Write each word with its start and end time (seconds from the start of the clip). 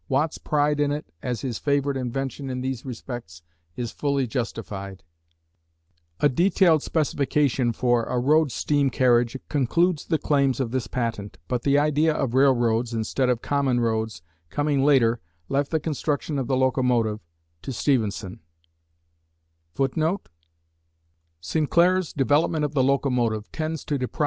Watt's 0.09 0.39
pride 0.39 0.79
in 0.79 0.91
it 0.91 1.05
as 1.21 1.41
his 1.41 1.59
favorite 1.59 1.95
invention 1.95 2.49
in 2.49 2.61
these 2.61 2.83
respects 2.83 3.43
is 3.75 3.91
fully 3.91 4.25
justified. 4.25 5.03
A 6.19 6.27
detailed 6.27 6.81
specification 6.81 7.71
for 7.71 8.05
a 8.05 8.17
road 8.17 8.51
steam 8.51 8.89
carriage 8.89 9.37
concludes 9.47 10.05
the 10.05 10.17
claims 10.17 10.59
of 10.59 10.71
this 10.71 10.87
patent, 10.87 11.37
but 11.47 11.61
the 11.61 11.77
idea 11.77 12.13
of 12.15 12.33
railroads, 12.33 12.95
instead 12.95 13.29
of 13.29 13.43
common 13.43 13.79
roads, 13.79 14.23
coming 14.49 14.83
later 14.83 15.19
left 15.49 15.69
the 15.69 15.79
construction 15.79 16.39
of 16.39 16.47
the 16.47 16.57
locomotive 16.57 17.19
to 17.61 17.71
Stephenson. 17.71 18.39